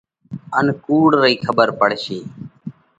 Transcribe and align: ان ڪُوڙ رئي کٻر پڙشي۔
ان 0.57 0.65
ڪُوڙ 0.83 1.07
رئي 1.21 1.35
کٻر 1.45 1.69
پڙشي۔ 1.79 2.19